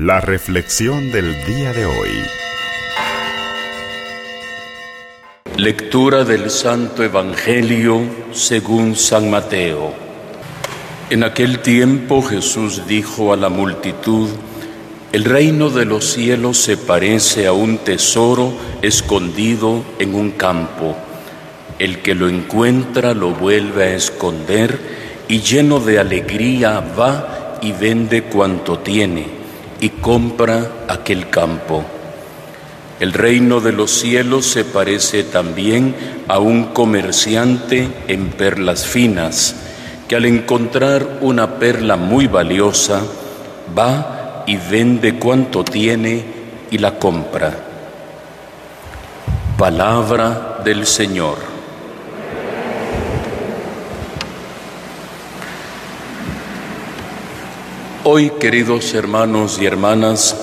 [0.00, 2.22] La reflexión del día de hoy.
[5.56, 9.92] Lectura del Santo Evangelio según San Mateo.
[11.10, 14.28] En aquel tiempo Jesús dijo a la multitud,
[15.12, 18.52] el reino de los cielos se parece a un tesoro
[18.82, 20.96] escondido en un campo.
[21.80, 24.78] El que lo encuentra lo vuelve a esconder
[25.26, 29.37] y lleno de alegría va y vende cuanto tiene
[29.80, 31.84] y compra aquel campo.
[33.00, 35.94] El reino de los cielos se parece también
[36.26, 39.54] a un comerciante en perlas finas,
[40.08, 43.02] que al encontrar una perla muy valiosa,
[43.76, 46.24] va y vende cuanto tiene
[46.70, 47.54] y la compra.
[49.56, 51.57] Palabra del Señor.
[58.10, 60.34] Hoy, queridos hermanos y hermanas,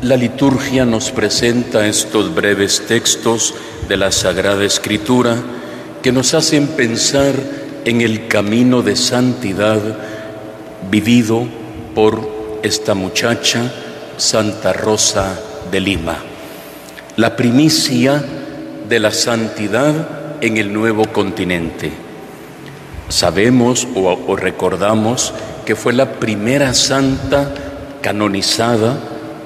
[0.00, 3.54] la liturgia nos presenta estos breves textos
[3.86, 5.36] de la Sagrada Escritura
[6.02, 7.34] que nos hacen pensar
[7.84, 9.78] en el camino de santidad
[10.90, 11.46] vivido
[11.94, 13.70] por esta muchacha
[14.16, 15.38] Santa Rosa
[15.70, 16.16] de Lima,
[17.16, 18.24] la primicia
[18.88, 21.92] de la santidad en el nuevo continente.
[23.10, 25.34] Sabemos o, o recordamos
[25.66, 27.52] que fue la primera santa
[28.00, 29.00] canonizada,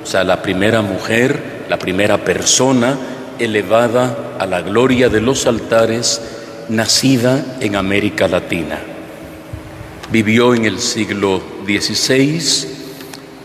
[0.05, 2.97] o sea, la primera mujer, la primera persona
[3.39, 6.21] elevada a la gloria de los altares,
[6.69, 8.79] nacida en América Latina.
[10.13, 12.69] Vivió en el siglo XVI,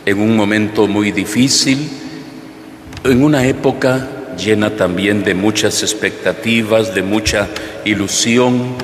[0.05, 1.89] en un momento muy difícil,
[3.05, 7.47] en una época llena también de muchas expectativas, de mucha
[7.85, 8.75] ilusión,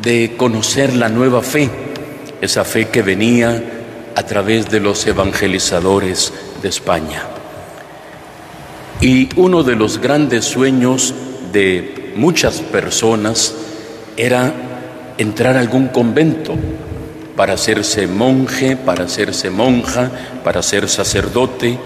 [0.00, 1.85] de conocer la nueva fe
[2.40, 3.62] esa fe que venía
[4.14, 7.22] a través de los evangelizadores de España.
[9.00, 11.14] Y uno de los grandes sueños
[11.52, 13.54] de muchas personas
[14.16, 14.52] era
[15.18, 16.54] entrar a algún convento
[17.36, 20.10] para hacerse monje, para hacerse monja,
[20.42, 21.78] para ser sacerdote.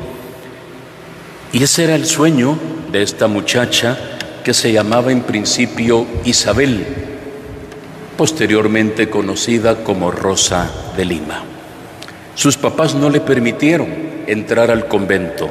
[1.52, 2.56] Y ese era el sueño
[2.92, 3.98] de esta muchacha
[4.44, 6.99] que se llamaba en principio Isabel
[8.20, 11.42] posteriormente conocida como Rosa de Lima.
[12.34, 13.88] Sus papás no le permitieron
[14.26, 15.48] entrar al convento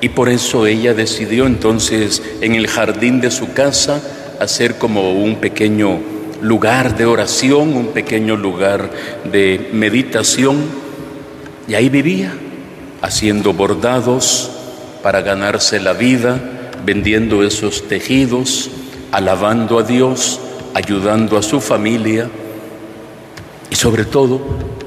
[0.00, 4.00] y por eso ella decidió entonces en el jardín de su casa
[4.40, 6.00] hacer como un pequeño
[6.40, 8.88] lugar de oración, un pequeño lugar
[9.30, 10.62] de meditación
[11.68, 12.32] y ahí vivía
[13.02, 14.50] haciendo bordados
[15.02, 16.40] para ganarse la vida,
[16.86, 18.70] vendiendo esos tejidos,
[19.10, 20.40] alabando a Dios
[20.74, 22.28] ayudando a su familia
[23.70, 24.40] y sobre todo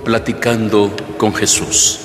[0.04, 2.00] platicando con Jesús.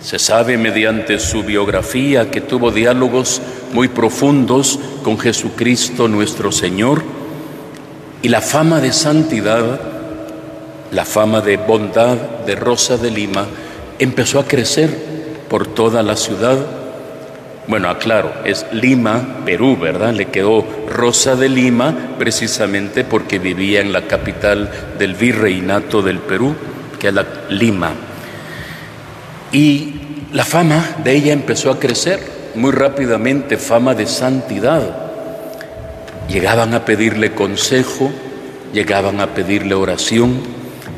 [0.00, 3.40] Se sabe mediante su biografía que tuvo diálogos
[3.72, 7.02] muy profundos con Jesucristo nuestro Señor
[8.20, 9.80] y la fama de santidad,
[10.90, 13.46] la fama de bondad de Rosa de Lima
[13.98, 16.81] empezó a crecer por toda la ciudad
[17.68, 20.12] bueno, aclaro, es Lima, Perú, ¿verdad?
[20.12, 26.56] Le quedó Rosa de Lima precisamente porque vivía en la capital del virreinato del Perú,
[26.98, 27.92] que es la Lima.
[29.52, 29.94] Y
[30.32, 32.20] la fama de ella empezó a crecer
[32.56, 34.96] muy rápidamente, fama de santidad.
[36.28, 38.10] Llegaban a pedirle consejo,
[38.72, 40.40] llegaban a pedirle oración,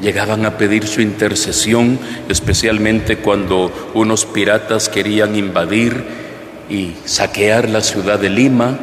[0.01, 1.99] llegaban a pedir su intercesión,
[2.29, 6.24] especialmente cuando unos piratas querían invadir
[6.69, 8.79] y saquear la ciudad de Lima.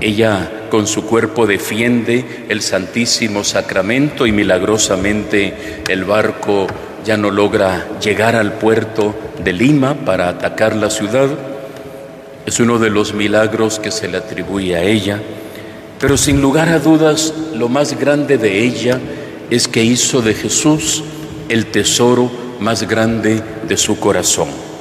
[0.00, 6.66] Ella con su cuerpo defiende el Santísimo Sacramento y milagrosamente el barco
[7.04, 11.28] ya no logra llegar al puerto de Lima para atacar la ciudad.
[12.46, 15.20] Es uno de los milagros que se le atribuye a ella,
[16.00, 18.98] pero sin lugar a dudas lo más grande de ella
[19.50, 21.04] es que hizo de Jesús
[21.48, 24.71] el tesoro más grande de su corazón.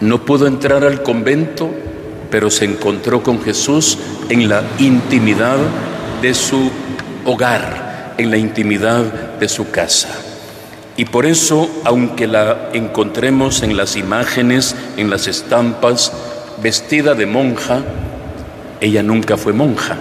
[0.00, 1.70] No pudo entrar al convento,
[2.30, 3.96] pero se encontró con Jesús
[4.28, 5.56] en la intimidad
[6.20, 6.68] de su
[7.24, 9.02] hogar, en la intimidad
[9.38, 10.08] de su casa.
[10.96, 16.12] Y por eso, aunque la encontremos en las imágenes, en las estampas,
[16.60, 17.82] vestida de monja,
[18.80, 19.96] ella nunca fue monja,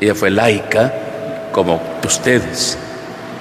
[0.00, 0.92] ella fue laica
[1.52, 2.76] como ustedes,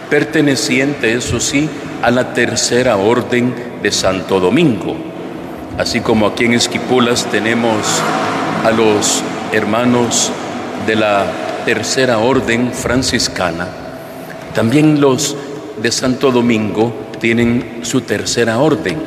[0.09, 1.69] perteneciente, eso sí,
[2.01, 3.53] a la tercera orden
[3.83, 5.08] de Santo Domingo
[5.79, 7.87] así como aquí en Esquipulas tenemos
[8.65, 9.23] a los
[9.53, 10.29] hermanos
[10.85, 11.25] de la
[11.63, 13.65] tercera orden franciscana,
[14.53, 15.37] también los
[15.81, 18.97] de Santo Domingo tienen su tercera orden.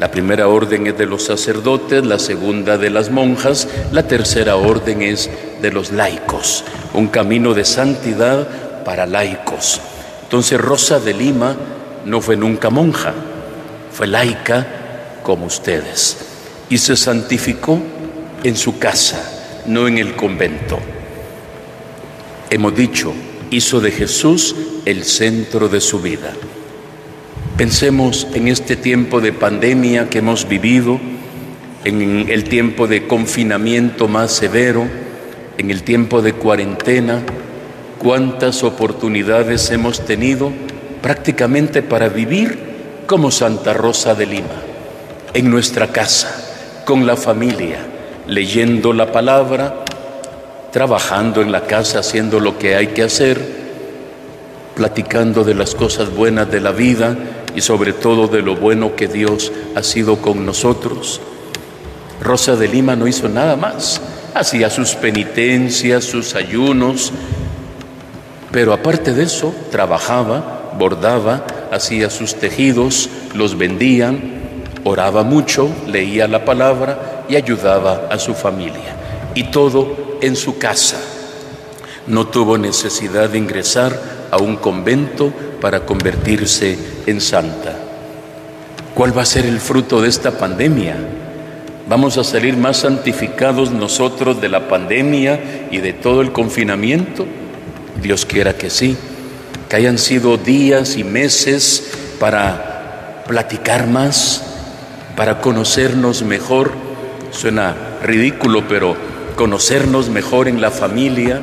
[0.00, 5.02] La primera orden es de los sacerdotes, la segunda de las monjas, la tercera orden
[5.02, 5.30] es
[5.62, 6.64] de los laicos,
[6.94, 8.48] un camino de santidad
[8.84, 9.80] para laicos.
[10.24, 11.54] Entonces Rosa de Lima
[12.06, 13.12] no fue nunca monja,
[13.92, 14.79] fue laica
[15.22, 16.16] como ustedes
[16.68, 17.80] y se santificó
[18.44, 20.78] en su casa, no en el convento.
[22.48, 23.12] Hemos dicho,
[23.50, 26.32] hizo de Jesús el centro de su vida.
[27.56, 30.98] Pensemos en este tiempo de pandemia que hemos vivido,
[31.84, 34.86] en el tiempo de confinamiento más severo,
[35.58, 37.22] en el tiempo de cuarentena,
[37.98, 40.52] cuántas oportunidades hemos tenido
[41.02, 42.58] prácticamente para vivir
[43.06, 44.62] como Santa Rosa de Lima,
[45.34, 47.78] en nuestra casa, con la familia,
[48.26, 49.84] leyendo la palabra,
[50.72, 53.40] trabajando en la casa, haciendo lo que hay que hacer,
[54.74, 57.16] platicando de las cosas buenas de la vida
[57.54, 61.20] y sobre todo de lo bueno que Dios ha sido con nosotros.
[62.20, 64.00] Rosa de Lima no hizo nada más,
[64.34, 67.12] hacía sus penitencias, sus ayunos,
[68.50, 74.12] pero aparte de eso, trabajaba, bordaba, hacía sus tejidos, los vendía,
[74.84, 78.96] oraba mucho, leía la palabra y ayudaba a su familia.
[79.34, 80.98] Y todo en su casa.
[82.06, 83.98] No tuvo necesidad de ingresar
[84.30, 87.76] a un convento para convertirse en santa.
[88.94, 90.96] ¿Cuál va a ser el fruto de esta pandemia?
[91.88, 97.26] ¿Vamos a salir más santificados nosotros de la pandemia y de todo el confinamiento?
[98.02, 98.96] Dios quiera que sí,
[99.68, 104.49] que hayan sido días y meses para platicar más,
[105.20, 106.72] para conocernos mejor.
[107.30, 108.96] Suena ridículo, pero
[109.36, 111.42] conocernos mejor en la familia,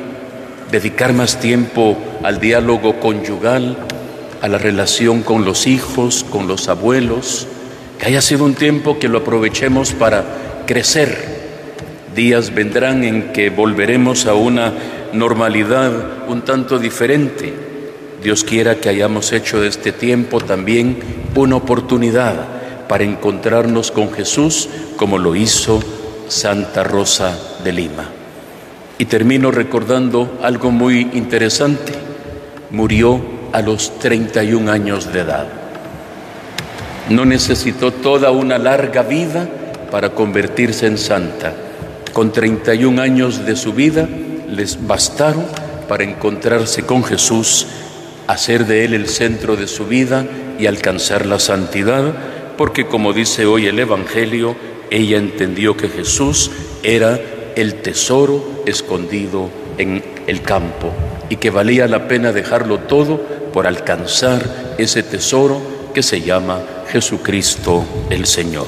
[0.71, 3.77] dedicar más tiempo al diálogo conyugal,
[4.41, 7.47] a la relación con los hijos, con los abuelos,
[7.99, 10.25] que haya sido un tiempo que lo aprovechemos para
[10.65, 11.15] crecer.
[12.15, 14.73] Días vendrán en que volveremos a una
[15.13, 17.53] normalidad un tanto diferente.
[18.23, 20.97] Dios quiera que hayamos hecho de este tiempo también
[21.35, 22.56] una oportunidad
[22.87, 25.79] para encontrarnos con Jesús como lo hizo
[26.27, 28.09] Santa Rosa de Lima.
[28.97, 31.93] Y termino recordando algo muy interesante.
[32.71, 33.21] Murió
[33.53, 35.47] a los 31 años de edad.
[37.09, 39.47] No necesitó toda una larga vida
[39.91, 41.53] para convertirse en santa.
[42.11, 44.07] Con 31 años de su vida
[44.49, 45.45] les bastaron
[45.87, 47.67] para encontrarse con Jesús,
[48.27, 50.25] hacer de Él el centro de su vida
[50.59, 52.13] y alcanzar la santidad,
[52.57, 54.55] porque como dice hoy el Evangelio,
[54.89, 56.51] ella entendió que Jesús
[56.83, 57.19] era
[57.55, 60.91] el tesoro escondido en el campo
[61.29, 63.21] y que valía la pena dejarlo todo
[63.53, 65.61] por alcanzar ese tesoro
[65.93, 68.67] que se llama Jesucristo el Señor.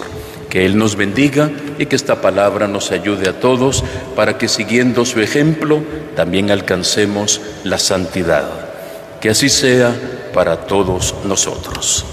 [0.50, 3.83] Que Él nos bendiga y que esta palabra nos ayude a todos
[4.15, 5.81] para que siguiendo su ejemplo
[6.15, 8.50] también alcancemos la santidad.
[9.21, 9.94] Que así sea
[10.33, 12.06] para todos nosotros.